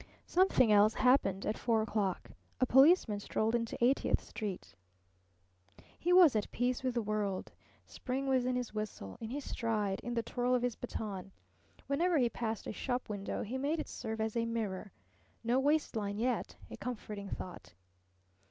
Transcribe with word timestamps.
Something 0.25 0.71
else 0.71 0.95
happened 0.95 1.45
at 1.45 1.59
four 1.59 1.83
o'clock. 1.83 2.31
A 2.59 2.65
policeman 2.65 3.19
strolled 3.19 3.53
into 3.53 3.77
Eightieth 3.85 4.19
Street. 4.19 4.73
He 5.99 6.11
was 6.11 6.35
at 6.35 6.49
peace 6.49 6.81
with 6.81 6.95
the 6.95 7.03
world. 7.03 7.51
Spring 7.85 8.25
was 8.25 8.43
in 8.47 8.55
his 8.55 8.73
whistle, 8.73 9.15
in 9.21 9.29
his 9.29 9.47
stride, 9.47 9.99
in 9.99 10.15
the 10.15 10.23
twirl 10.23 10.55
of 10.55 10.63
his 10.63 10.75
baton. 10.75 11.31
Whenever 11.85 12.17
he 12.17 12.29
passed 12.29 12.65
a 12.65 12.73
shop 12.73 13.09
window 13.09 13.43
he 13.43 13.59
made 13.59 13.79
it 13.79 13.87
serve 13.87 14.19
as 14.19 14.35
a 14.35 14.47
mirror. 14.47 14.91
No 15.43 15.59
waistline 15.59 16.17
yet 16.17 16.55
a 16.71 16.77
comforting 16.77 17.29
thought. 17.29 17.75